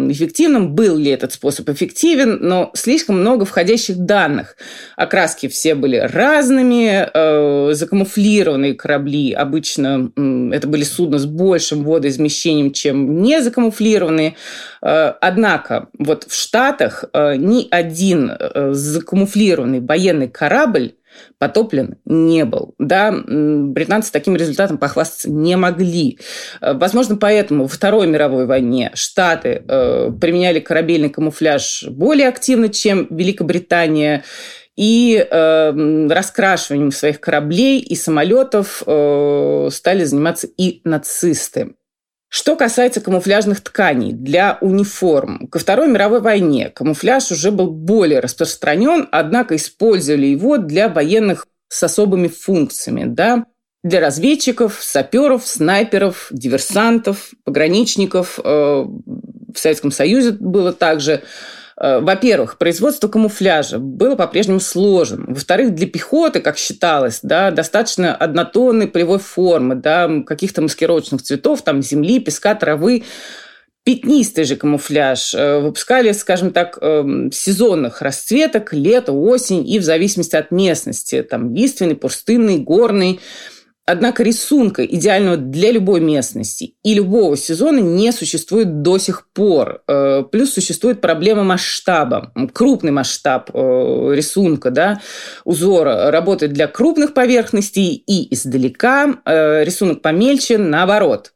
эффективным, 0.10 0.75
был 0.75 0.98
ли 0.98 1.12
этот 1.12 1.32
способ 1.32 1.70
эффективен, 1.70 2.39
но 2.42 2.72
слишком 2.74 3.20
много 3.20 3.46
входящих 3.46 3.98
данных. 3.98 4.58
Окраски 4.98 5.48
все 5.48 5.75
были 5.75 5.98
разными, 5.98 7.10
э, 7.13 7.74
закамуфлированные 7.74 8.74
корабли 8.74 9.32
обычно 9.32 10.12
это 10.51 10.68
были 10.68 10.84
судна 10.84 11.18
с 11.18 11.25
большим 11.25 11.84
водоизмещением, 11.84 12.72
чем 12.72 13.22
не 13.22 13.42
закамуфлированные. 13.42 14.36
Э, 14.82 15.13
однако 15.22 15.88
вот 15.98 16.25
в 16.27 16.36
Штатах 16.36 17.06
ни 17.13 17.68
один 17.72 18.32
закамуфлированный 18.72 19.80
военный 19.80 20.27
корабль 20.27 20.94
потоплен 21.38 21.98
не 22.06 22.46
был. 22.46 22.76
Да, 22.80 23.12
британцы 23.12 24.12
таким 24.12 24.36
результатом 24.36 24.78
похвастаться 24.78 25.30
не 25.30 25.56
могли. 25.58 26.20
Э, 26.62 26.74
возможно, 26.74 27.18
поэтому 27.18 27.64
во 27.64 27.70
Второй 27.70 28.08
мировой 28.08 28.46
войне 28.46 28.92
Штаты 28.94 29.64
э, 29.68 30.12
применяли 30.20 30.60
корабельный 30.60 31.10
камуфляж 31.10 31.86
более 31.90 32.28
активно, 32.28 32.70
чем 32.70 33.08
Великобритания. 33.10 34.24
и 34.76 35.16
э, 35.18 36.08
раскрашиванием 36.10 36.92
своих 36.92 37.22
кораблей 37.22 37.80
и 37.80 37.96
самолетов 37.96 38.84
э, 38.86 39.70
стали 39.72 40.04
заниматься 40.04 40.48
и 40.58 40.82
нацисты. 40.84 41.76
Что 42.38 42.58
касается 42.58 43.00
камуфляжных 43.00 43.62
тканей 43.62 44.12
для 44.12 44.58
униформ, 44.60 45.48
ко 45.48 45.58
Второй 45.58 45.88
мировой 45.88 46.20
войне 46.20 46.70
камуфляж 46.70 47.32
уже 47.32 47.50
был 47.50 47.72
более 47.72 48.20
распространен, 48.20 49.08
однако 49.10 49.56
использовали 49.56 50.25
его 50.25 50.58
для 50.58 50.89
военных 50.89 51.48
с 51.70 51.82
особыми 51.82 52.27
функциями, 52.27 53.06
да, 53.06 53.46
для 53.86 54.01
разведчиков, 54.01 54.80
саперов, 54.82 55.48
снайперов, 55.48 56.27
диверсантов, 56.30 57.32
пограничников. 57.46 58.38
Э, 58.44 58.84
в 58.84 59.56
Советском 59.56 59.92
Союзе 59.92 60.34
было 60.34 60.74
также 60.74 61.24
во-первых, 61.77 62.58
производство 62.58 63.08
камуфляжа 63.08 63.79
было 63.79 64.15
по-прежнему 64.15 64.62
сложным. 64.62 65.25
Во-вторых, 65.29 65.75
для 65.75 65.88
пехоты, 65.88 66.39
как 66.39 66.58
считалось, 66.58 67.20
да, 67.22 67.51
достаточно 67.51 68.15
однотонной 68.15 68.88
полевой 68.88 69.20
формы, 69.20 69.75
да, 69.75 70.10
каких-то 70.25 70.62
маскировочных 70.62 71.22
цветов, 71.22 71.63
там, 71.63 71.82
земли, 71.82 72.20
песка, 72.20 72.55
травы. 72.55 73.03
Пятнистый 73.84 74.46
же 74.46 74.55
камуфляж 74.55 75.36
э, 75.36 75.60
выпускали, 75.60 76.12
скажем 76.13 76.51
так, 76.51 76.79
эм, 76.82 77.32
сезонных 77.32 78.01
расцветок, 78.01 78.74
лето, 78.74 79.12
осень 79.12 79.67
и 79.70 79.77
в 79.77 79.84
зависимости 79.84 80.36
от 80.36 80.50
местности. 80.50 81.22
Там 81.22 81.53
лиственный, 81.53 81.96
пустынный, 81.96 82.58
горный– 82.58 83.20
Однако 83.88 84.24
рисунка, 84.24 84.84
идеального 84.84 85.38
для 85.38 85.72
любой 85.72 86.00
местности 86.00 86.74
и 86.84 86.96
любого 86.96 87.38
сезона, 87.38 87.80
не 87.80 88.12
существует 88.12 88.82
до 88.82 88.98
сих 88.98 89.27
пор. 89.32 89.84
Э, 89.88 90.24
плюс 90.24 90.54
существует 90.54 91.01
проблема 91.01 91.44
масштаба, 91.44 92.32
крупный 92.54 92.92
масштаб 92.92 93.51
э, 93.54 93.58
рисунка, 94.15 94.72
да, 94.72 95.01
узора 95.44 96.10
работает 96.10 96.54
для 96.54 96.68
крупных 96.68 97.13
поверхностей 97.13 97.94
и 97.94 98.34
издалека, 98.34 99.22
э, 99.24 99.63
рисунок 99.63 100.01
помельче, 100.01 100.58
наоборот. 100.58 101.34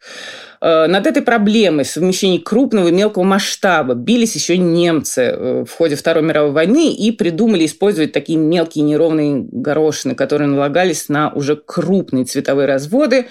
Над 0.62 1.08
этой 1.08 1.22
проблемой 1.22 1.86
совмещения 1.86 2.40
крупного 2.40 2.90
и 2.90 2.92
мелкого 2.92 3.24
масштаба 3.24 3.94
бились 3.94 4.36
еще 4.36 4.58
немцы 4.58 5.22
э, 5.22 5.66
в 5.66 5.72
ходе 5.72 5.96
Второй 5.96 6.24
мировой 6.24 6.52
войны 6.52 6.94
и 6.94 7.12
придумали 7.12 7.66
использовать 7.66 8.12
такие 8.12 8.38
мелкие 8.38 8.84
неровные 8.84 9.46
горошины, 9.50 10.16
которые 10.16 10.50
налагались 10.50 11.08
на 11.08 11.32
уже 11.32 11.56
крупные 11.56 12.26
цветовые 12.26 12.68
разводы. 12.68 13.28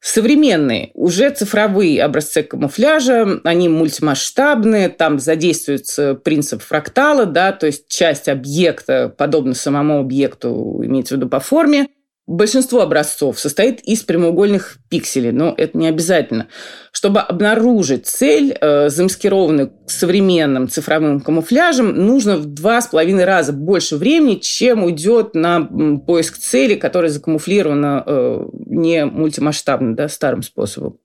Современные, 0.00 0.90
уже 0.94 1.30
цифровые 1.30 2.02
образцы 2.02 2.42
камуфляжа, 2.42 3.40
они 3.44 3.68
мультимасштабные, 3.68 4.88
там 4.88 5.20
задействуется 5.20 6.14
принцип 6.14 6.60
фрактала, 6.60 7.24
да, 7.24 7.52
то 7.52 7.66
есть 7.66 7.88
часть 7.88 8.28
объекта, 8.28 9.14
подобно 9.16 9.54
самому 9.54 10.00
объекту, 10.00 10.80
имеется 10.82 11.14
в 11.14 11.18
виду 11.18 11.28
по 11.28 11.38
форме, 11.38 11.86
Большинство 12.28 12.82
образцов 12.82 13.40
состоит 13.40 13.80
из 13.80 14.04
прямоугольных 14.04 14.78
пикселей, 14.88 15.32
но 15.32 15.52
это 15.56 15.76
не 15.76 15.88
обязательно. 15.88 16.46
Чтобы 16.92 17.18
обнаружить 17.18 18.06
цель, 18.06 18.56
э, 18.60 18.90
замаскированную 18.90 19.72
современным 19.86 20.68
цифровым 20.68 21.20
камуфляжем, 21.20 22.06
нужно 22.06 22.36
в 22.36 22.46
два 22.46 22.80
с 22.80 22.86
половиной 22.86 23.24
раза 23.24 23.52
больше 23.52 23.96
времени, 23.96 24.36
чем 24.36 24.84
уйдет 24.84 25.34
на 25.34 25.62
поиск 26.06 26.38
цели, 26.38 26.76
которая 26.76 27.10
закамуфлирована 27.10 28.04
э, 28.06 28.44
не 28.66 29.04
мультимасштабно, 29.04 29.96
да, 29.96 30.08
старым 30.08 30.42
способом. 30.42 30.98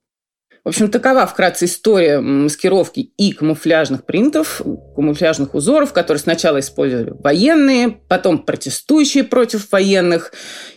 В 0.68 0.70
общем, 0.70 0.92
такова 0.92 1.26
вкратце 1.26 1.64
история 1.64 2.20
маскировки 2.20 3.14
и 3.16 3.32
камуфляжных 3.32 4.04
принтов, 4.04 4.62
камуфляжных 4.98 5.56
узоров, 5.56 5.94
которые 5.94 6.20
сначала 6.20 6.60
использовали 6.60 7.14
военные, 7.18 8.02
потом 8.10 8.40
протестующие 8.40 9.24
против 9.24 9.72
военных 9.72 10.34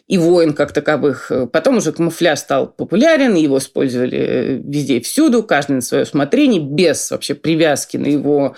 и 0.07 0.17
воин 0.17 0.53
как 0.53 0.71
таковых. 0.71 1.33
Потом 1.53 1.79
уже 1.79 1.91
камуфляж 1.91 2.39
стал 2.39 2.69
популярен, 2.69 3.35
его 3.35 3.59
использовали 3.59 4.63
везде 4.65 4.99
и 4.99 5.01
всюду, 5.01 5.43
каждый 5.43 5.73
на 5.73 5.81
свое 5.81 6.05
усмотрение, 6.05 6.63
без 6.63 7.11
вообще 7.11 7.35
привязки 7.35 7.97
на 7.97 8.07
его 8.07 8.55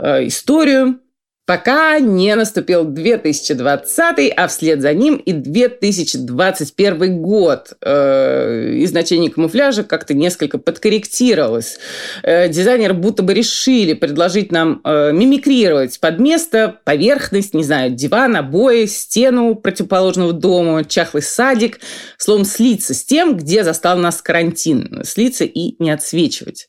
э, 0.00 0.26
историю 0.26 0.98
пока 1.44 1.98
не 1.98 2.34
наступил 2.36 2.84
2020, 2.84 4.32
а 4.36 4.46
вслед 4.46 4.80
за 4.80 4.94
ним 4.94 5.16
и 5.16 5.32
2021 5.32 7.20
год. 7.20 7.72
Э, 7.84 8.70
и 8.74 8.86
значение 8.86 9.28
камуфляжа 9.30 9.82
как-то 9.82 10.14
несколько 10.14 10.58
подкорректировалось. 10.58 11.78
Э, 12.22 12.48
дизайнеры 12.48 12.94
будто 12.94 13.24
бы 13.24 13.34
решили 13.34 13.94
предложить 13.94 14.52
нам 14.52 14.80
э, 14.84 15.10
мимикрировать 15.12 15.98
под 15.98 16.20
место, 16.20 16.76
поверхность, 16.84 17.54
не 17.54 17.64
знаю, 17.64 17.90
диван, 17.90 18.36
обои, 18.36 18.86
стену 18.86 19.56
противоположного 19.56 20.32
дома, 20.32 20.84
чахлый 20.84 21.22
садик. 21.22 21.80
Словом, 22.18 22.44
слиться 22.44 22.94
с 22.94 23.04
тем, 23.04 23.36
где 23.36 23.64
застал 23.64 23.98
нас 23.98 24.22
карантин. 24.22 25.02
Слиться 25.04 25.44
и 25.44 25.74
не 25.82 25.90
отсвечивать. 25.90 26.68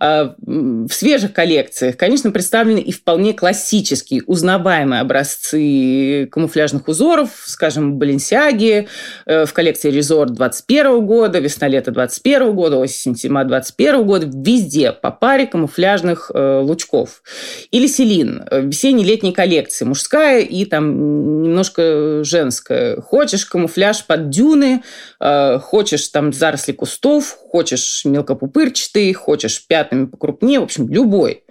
В 0.00 0.88
свежих 0.90 1.32
коллекциях, 1.32 1.96
конечно, 1.96 2.32
представлены 2.32 2.80
и 2.80 2.90
вполне 2.90 3.34
классические 3.34 3.99
такие 4.00 4.22
узнаваемые 4.26 5.00
образцы 5.00 6.28
камуфляжных 6.30 6.88
узоров, 6.88 7.30
скажем, 7.44 7.98
Баленсиаги 7.98 8.88
э, 9.26 9.44
в 9.44 9.52
коллекции 9.52 9.90
Резорт 9.90 10.32
21 10.32 11.06
года, 11.06 11.38
весна-лето 11.38 11.90
21 11.90 12.54
года, 12.54 12.76
осень-зима 12.78 13.44
21 13.44 14.04
года, 14.04 14.26
везде 14.32 14.92
по 14.92 15.10
паре 15.10 15.46
камуфляжных 15.46 16.30
э, 16.34 16.60
лучков. 16.60 17.22
Или 17.70 17.86
Селин, 17.86 18.42
э, 18.50 18.62
весенне-летней 18.62 19.32
коллекции, 19.32 19.84
мужская 19.84 20.40
и 20.40 20.64
там 20.64 21.42
немножко 21.42 22.24
женская. 22.24 23.00
Хочешь 23.00 23.46
камуфляж 23.46 24.06
под 24.06 24.30
дюны, 24.30 24.82
хочешь 25.18 26.08
там 26.08 26.32
заросли 26.32 26.72
кустов, 26.72 27.36
хочешь 27.50 28.04
мелкопупырчатый, 28.04 29.12
хочешь 29.12 29.66
пятнами 29.66 30.06
покрупнее, 30.06 30.60
в 30.60 30.64
общем, 30.64 30.88
любой. 30.88 31.44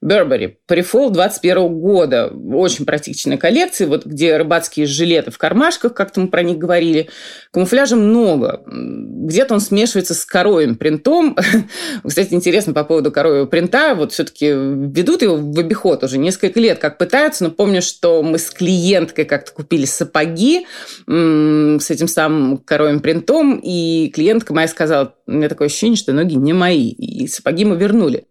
Бербери, 0.00 0.58
Префол 0.66 1.10
21 1.10 1.68
года. 1.80 2.28
Очень 2.28 2.84
практичная 2.84 3.36
коллекция, 3.36 3.86
вот 3.86 4.04
где 4.06 4.36
рыбацкие 4.36 4.86
жилеты 4.86 5.30
в 5.30 5.38
кармашках, 5.38 5.94
как-то 5.94 6.20
мы 6.20 6.28
про 6.28 6.42
них 6.42 6.58
говорили. 6.58 7.08
Камуфляжа 7.52 7.96
много. 7.96 8.62
Где-то 8.66 9.54
он 9.54 9.60
смешивается 9.60 10.14
с 10.14 10.24
коровьим 10.24 10.76
принтом. 10.76 11.36
Кстати, 12.04 12.34
интересно 12.34 12.72
по 12.72 12.84
поводу 12.84 13.10
коровьего 13.10 13.46
принта. 13.46 13.94
Вот 13.94 14.12
все-таки 14.12 14.48
ведут 14.48 15.22
его 15.22 15.36
в 15.36 15.58
обиход 15.58 16.04
уже 16.04 16.18
несколько 16.18 16.60
лет, 16.60 16.78
как 16.78 16.98
пытаются. 16.98 17.44
Но 17.44 17.50
помню, 17.50 17.82
что 17.82 18.22
мы 18.22 18.38
с 18.38 18.50
клиенткой 18.50 19.24
как-то 19.24 19.52
купили 19.52 19.84
сапоги 19.84 20.66
с 21.06 21.90
этим 21.90 22.08
самым 22.08 22.58
коровьим 22.58 23.00
принтом, 23.00 23.60
и 23.62 24.10
клиентка 24.14 24.54
моя 24.54 24.68
сказала, 24.68 25.14
у 25.26 25.32
меня 25.32 25.48
такое 25.48 25.66
ощущение, 25.66 25.96
что 25.96 26.12
ноги 26.12 26.34
не 26.34 26.52
мои. 26.52 26.90
И 26.90 27.26
сапоги 27.28 27.64
мы 27.64 27.76
вернули. 27.76 28.26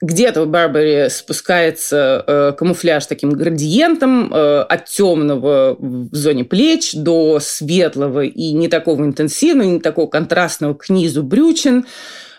Где-то 0.00 0.44
в 0.44 0.46
Барбаре 0.48 1.10
спускается 1.10 2.22
э, 2.24 2.52
камуфляж 2.56 3.06
таким 3.06 3.30
градиентом 3.30 4.32
э, 4.32 4.60
от 4.60 4.84
темного 4.84 5.76
в 5.76 6.14
зоне 6.14 6.44
плеч 6.44 6.94
до 6.94 7.40
светлого 7.40 8.24
и 8.24 8.52
не 8.52 8.68
такого 8.68 9.04
интенсивного, 9.04 9.66
не 9.66 9.80
такого 9.80 10.06
контрастного 10.06 10.74
к 10.74 10.88
низу 10.88 11.24
брючин. 11.24 11.86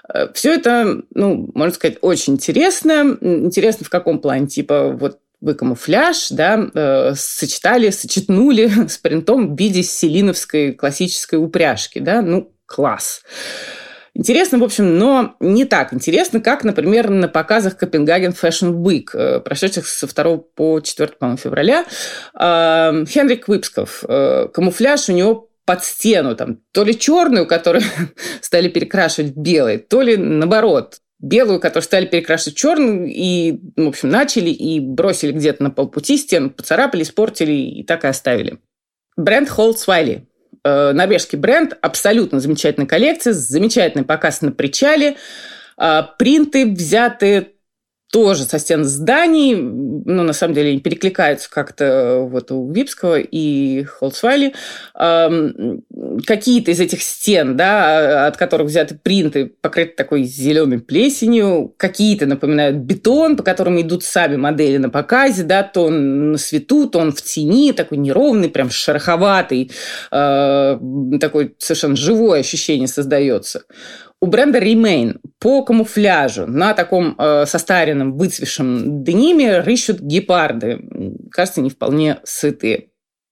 Э, 0.07 0.31
все 0.33 0.53
это, 0.53 1.01
ну, 1.13 1.51
можно 1.53 1.75
сказать, 1.75 1.97
очень 1.99 2.33
интересно. 2.35 3.17
Интересно 3.19 3.85
в 3.85 3.89
каком 3.89 4.19
плане? 4.19 4.47
Типа 4.47 4.91
вот 4.97 5.19
вы 5.41 5.53
камуфляж, 5.53 6.29
да, 6.29 6.69
э, 6.73 7.13
сочетали, 7.15 7.89
сочетнули 7.89 8.71
с 8.87 8.97
принтом 8.97 9.55
в 9.55 9.59
виде 9.59 9.83
селиновской 9.83 10.73
классической 10.73 11.43
упряжки, 11.43 11.99
да, 11.99 12.21
ну, 12.21 12.53
класс. 12.65 13.21
Интересно, 14.19 14.57
в 14.57 14.65
общем, 14.65 14.97
но 14.97 15.37
не 15.39 15.63
так 15.63 15.93
интересно, 15.93 16.41
как, 16.41 16.65
например, 16.65 17.09
на 17.09 17.29
показах 17.29 17.77
Копенгаген 17.77 18.31
Fashion 18.31 18.73
Week, 18.83 19.11
э, 19.13 19.39
прошедших 19.39 19.87
со 19.87 20.13
2 20.13 20.37
по 20.55 20.81
4 20.81 21.13
по 21.17 21.37
февраля. 21.37 21.85
Э, 22.37 23.05
Хенрик 23.07 23.47
Випсков. 23.47 24.03
Э, 24.05 24.49
камуфляж 24.53 25.07
у 25.07 25.13
него 25.13 25.49
под 25.63 25.85
стену, 25.85 26.35
там, 26.35 26.57
то 26.73 26.83
ли 26.83 26.99
черную, 26.99 27.47
которую 27.47 27.81
стали 28.41 28.67
перекрашивать 28.67 29.31
в 29.31 29.37
белый, 29.37 29.77
то 29.77 30.01
ли 30.01 30.17
наоборот, 30.17 30.97
белую, 31.21 31.61
которую 31.61 31.83
стали 31.85 32.05
перекрашивать 32.05 32.57
черную, 32.57 33.07
и, 33.07 33.57
в 33.77 33.87
общем, 33.87 34.09
начали 34.09 34.49
и 34.49 34.81
бросили 34.81 35.31
где-то 35.31 35.63
на 35.63 35.71
полпути 35.71 36.17
стену, 36.17 36.49
поцарапали, 36.49 37.03
испортили 37.03 37.53
и 37.53 37.83
так 37.85 38.03
и 38.03 38.09
оставили. 38.09 38.59
Бренд 39.15 39.47
Холдсвайли 39.47 40.28
э, 40.69 40.93
норвежский 40.93 41.37
бренд, 41.37 41.77
абсолютно 41.81 42.39
замечательная 42.39 42.87
коллекция, 42.87 43.33
замечательный 43.33 44.05
показ 44.05 44.41
на 44.41 44.51
причале, 44.51 45.17
э, 45.77 46.03
принты 46.17 46.65
взяты 46.71 47.53
тоже 48.11 48.43
со 48.43 48.57
стен 48.57 48.85
зданий, 48.85 49.55
ну, 49.55 50.23
на 50.23 50.33
самом 50.33 50.55
деле, 50.55 50.71
они 50.71 50.79
перекликаются 50.79 51.49
как-то 51.49 52.27
вот 52.29 52.51
у 52.51 52.71
Випского 52.71 53.19
и 53.19 53.83
Холцвайли. 53.83 54.53
какие-то 56.25 56.71
из 56.71 56.79
этих 56.79 57.03
стен, 57.03 57.55
да, 57.55 58.27
от 58.27 58.37
которых 58.37 58.67
взяты 58.67 58.97
принты, 59.01 59.51
покрыты 59.61 59.93
такой 59.95 60.23
зеленой 60.23 60.79
плесенью, 60.79 61.73
какие-то 61.77 62.25
напоминают 62.25 62.77
бетон, 62.77 63.37
по 63.37 63.43
которым 63.43 63.79
идут 63.79 64.03
сами 64.03 64.37
модели 64.37 64.77
на 64.77 64.89
показе, 64.89 65.43
да, 65.43 65.61
то 65.63 65.85
он 65.85 66.31
на 66.31 66.37
свету, 66.37 66.87
то 66.89 66.99
он 66.99 67.11
в 67.11 67.21
тени, 67.21 67.73
такой 67.73 67.99
неровный, 67.99 68.49
прям 68.49 68.71
шероховатый, 68.71 69.71
э, 70.11 70.79
такой 71.21 71.55
совершенно 71.59 71.95
живое 71.95 72.39
ощущение 72.39 72.87
создается. 72.87 73.63
У 74.21 74.27
бренда 74.27 74.59
Remain 74.59 75.19
по 75.39 75.63
камуфляжу 75.63 76.45
на 76.45 76.73
таком 76.73 77.15
э, 77.17 77.45
состаренном, 77.45 78.17
выцвешем 78.17 79.03
дениме 79.03 79.59
рыщут 79.59 80.01
гепарды. 80.01 80.81
Кажется, 81.31 81.61
не 81.61 81.69
вполне 81.69 82.19
сытые. 82.23 82.89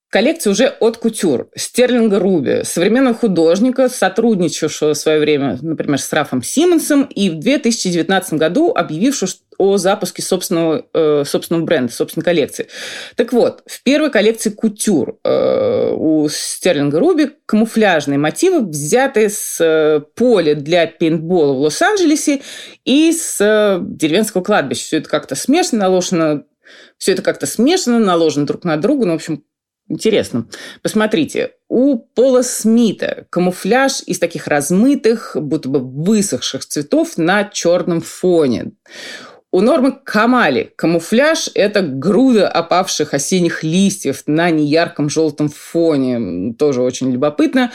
Коллекция 0.09 0.51
уже 0.51 0.67
от 0.67 0.97
кутюр. 0.97 1.49
Стерлинга 1.55 2.17
Руби, 2.19 2.61
современного 2.63 3.13
художника, 3.13 3.89
сотрудничавшего 3.89 4.93
в 4.93 4.97
свое 4.97 5.19
время, 5.19 5.59
например, 5.61 5.99
с 5.99 6.13
Рафом 6.13 6.41
Симмонсом, 6.41 7.03
и 7.03 7.29
в 7.29 7.39
2019 7.39 8.33
году 8.33 8.71
объявившего 8.73 9.29
о 9.57 9.77
запуске 9.77 10.21
собственного, 10.21 10.85
э, 10.93 11.23
собственного 11.25 11.65
бренда, 11.65 11.91
собственной 11.91 12.23
коллекции. 12.23 12.67
Так 13.15 13.33
вот, 13.33 13.63
в 13.65 13.83
первой 13.83 14.09
коллекции 14.09 14.49
кутюр 14.49 15.19
э, 15.25 15.91
у 15.93 16.29
Стерлинга 16.29 16.99
Руби 16.99 17.31
камуфляжные 17.45 18.17
мотивы, 18.17 18.65
взятые 18.65 19.29
с 19.29 19.57
э, 19.59 20.01
поля 20.15 20.55
для 20.55 20.87
пейнтбола 20.87 21.53
в 21.53 21.61
Лос-Анджелесе 21.61 22.41
и 22.85 23.11
с 23.11 23.41
э, 23.41 23.79
деревенского 23.81 24.41
кладбища. 24.41 24.83
Все 24.83 24.97
это 24.99 25.09
как-то 25.09 25.35
смешано, 25.35 25.81
наложено 25.81 26.45
все 26.97 27.13
это 27.13 27.21
как-то 27.21 27.45
смешано, 27.45 27.99
наложено 27.99 28.45
друг 28.45 28.63
на 28.63 28.77
друга. 28.77 29.05
Ну, 29.05 29.13
в 29.13 29.15
общем, 29.15 29.43
Интересно. 29.89 30.47
Посмотрите, 30.81 31.51
у 31.69 31.97
Пола 31.97 32.41
Смита 32.41 33.25
камуфляж 33.29 34.03
из 34.05 34.19
таких 34.19 34.47
размытых, 34.47 35.37
будто 35.39 35.69
бы 35.69 35.79
высохших 35.79 36.65
цветов 36.65 37.17
на 37.17 37.45
черном 37.45 38.01
фоне. 38.01 38.73
У 39.49 39.61
Нормы 39.61 39.93
Камали 40.03 40.73
камуфляж– 40.75 41.49
это 41.53 41.81
груда 41.81 42.49
опавших 42.49 43.13
осенних 43.13 43.63
листьев 43.63 44.23
на 44.27 44.49
неярком 44.49 45.09
желтом 45.09 45.47
фоне. 45.47 46.53
Тоже 46.55 46.81
очень 46.81 47.11
любопытно. 47.11 47.71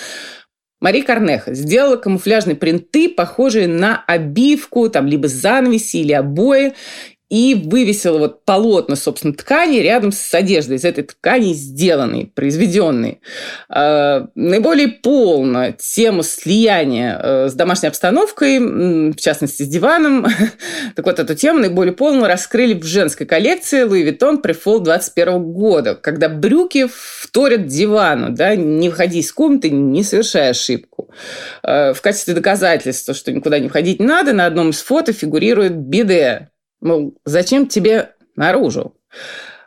Мари 0.83 1.01
Корнеха 1.01 1.55
сделала 1.55 1.97
камуфляжные 1.97 2.57
принты, 2.57 3.09
похожие 3.09 3.69
на 3.69 4.05
обивку, 4.07 4.91
там, 4.91 5.07
либо 5.07 5.29
занавеси 5.29 5.99
или 5.99 6.13
обои 6.13 6.75
и 7.33 7.55
вывесила 7.55 8.19
вот 8.19 8.45
полотна, 8.45 8.95
собственно, 8.95 9.33
ткани 9.33 9.79
рядом 9.79 10.13
с 10.13 10.35
одеждой 10.35 10.77
из 10.77 10.85
этой 10.85 11.05
ткани 11.05 11.55
сделанной, 11.55 12.27
произведенной. 12.27 13.23
Э, 13.75 14.27
наиболее 14.35 14.89
полно 14.89 15.73
тему 15.73 16.25
слияния 16.25 17.19
э, 17.19 17.49
с 17.49 17.55
домашней 17.55 17.89
обстановкой, 17.89 18.59
в 18.59 19.17
частности, 19.17 19.63
с 19.63 19.67
диваном. 19.67 20.27
так 20.95 21.07
вот, 21.07 21.19
эту 21.19 21.35
тему 21.35 21.61
наиболее 21.61 21.95
полно 21.95 22.29
раскрыли 22.29 22.75
в 22.75 22.85
женской 22.85 23.25
коллекции 23.25 23.87
Louis 23.87 24.07
Vuitton 24.07 24.43
Prefall 24.43 24.81
21 24.81 25.43
года, 25.55 25.95
когда 25.95 26.29
брюки 26.29 26.87
вторят 26.87 27.67
дивану, 27.67 28.29
да, 28.29 28.57
не 28.57 28.91
выходи 28.91 29.21
из 29.21 29.33
комнаты, 29.33 29.71
не 29.71 30.05
совершай 30.05 30.51
ошибку. 30.51 31.09
Э, 31.63 31.95
в 31.95 32.03
качестве 32.03 32.35
доказательства, 32.35 33.15
что 33.15 33.33
никуда 33.33 33.59
не 33.59 33.71
входить 33.71 34.01
не 34.01 34.07
надо, 34.07 34.35
на 34.35 34.45
одном 34.45 34.69
из 34.69 34.83
фото 34.83 35.15
фигурирует 35.15 35.75
биде, 35.75 36.51
Мол, 36.83 37.15
зачем 37.25 37.67
тебе 37.67 38.11
наружу? 38.37 38.95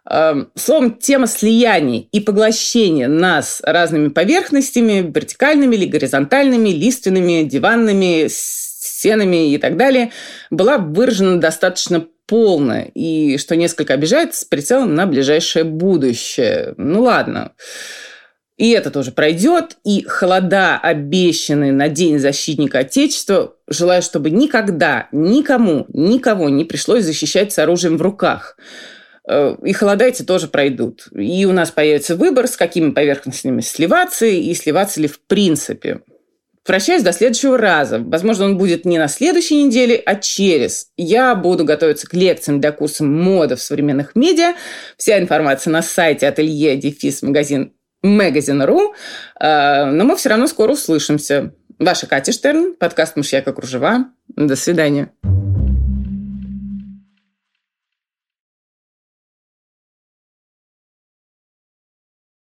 Эм, 0.07 0.51
словом, 0.53 0.99
тема 0.99 1.25
слияний 1.25 2.07
и 2.11 2.19
поглощения 2.19 3.07
нас 3.07 3.61
разными 3.65 4.09
поверхностями, 4.09 5.11
вертикальными 5.13 5.75
или 5.75 5.85
горизонтальными, 5.85 6.69
лиственными, 6.69 7.43
диванными, 7.43 8.27
стенами 8.29 9.51
и 9.53 9.57
так 9.57 9.77
далее, 9.77 10.11
была 10.51 10.77
выражена 10.77 11.39
достаточно 11.39 12.05
полно 12.27 12.85
и, 12.93 13.37
что 13.37 13.55
несколько 13.55 13.93
обижает, 13.93 14.35
с 14.35 14.43
прицелом 14.43 14.93
на 14.93 15.07
ближайшее 15.07 15.63
будущее. 15.63 16.75
Ну 16.77 17.03
ладно. 17.03 17.53
И 18.57 18.71
это 18.71 18.89
тоже 18.89 19.11
пройдет. 19.11 19.77
И 19.83 20.03
холода, 20.03 20.77
обещанные 20.77 21.73
на 21.73 21.89
День 21.89 22.19
защитника 22.19 22.79
Отечества, 22.79 23.55
желаю, 23.67 24.01
чтобы 24.01 24.29
никогда, 24.29 25.09
никому, 25.11 25.85
никого 25.89 26.49
не 26.49 26.63
пришлось 26.63 27.03
защищать 27.03 27.51
с 27.51 27.59
оружием 27.59 27.97
в 27.97 28.01
руках. 28.01 28.57
Э, 29.27 29.55
и 29.63 29.73
холода 29.73 30.05
эти 30.05 30.23
тоже 30.23 30.47
пройдут. 30.47 31.07
И 31.13 31.45
у 31.45 31.51
нас 31.51 31.71
появится 31.71 32.15
выбор, 32.15 32.47
с 32.47 32.55
какими 32.55 32.91
поверхностями 32.91 33.61
сливаться 33.61 34.25
и 34.25 34.53
сливаться 34.53 35.01
ли 35.01 35.07
в 35.07 35.19
принципе. 35.19 36.01
Прощаюсь 36.63 37.03
до 37.03 37.13
следующего 37.13 37.57
раза. 37.57 37.99
Возможно, 37.99 38.45
он 38.45 38.57
будет 38.57 38.85
не 38.85 38.97
на 38.97 39.07
следующей 39.07 39.63
неделе, 39.63 40.01
а 40.03 40.15
через. 40.15 40.87
Я 40.97 41.35
буду 41.35 41.63
готовиться 41.63 42.07
к 42.07 42.13
лекциям 42.15 42.59
для 42.59 42.71
курса 42.71 43.03
мода 43.03 43.55
в 43.55 43.61
современных 43.61 44.15
медиа. 44.15 44.55
Вся 44.97 45.19
информация 45.19 45.71
на 45.71 45.83
сайте 45.83 46.27
ателье 46.27 46.75
дефис 46.75 47.21
магазин 47.21 47.73
Magazine.ru, 48.05 48.93
э, 49.39 49.85
но 49.85 50.03
мы 50.05 50.15
все 50.15 50.29
равно 50.29 50.47
скоро 50.47 50.73
услышимся. 50.73 51.53
Ваша 51.79 52.07
Катя 52.07 52.31
Штерн, 52.31 52.75
подкаст 52.79 53.17
«Мышьяка 53.17 53.51
кружева». 53.51 54.05
До 54.27 54.55
свидания. 54.55 55.11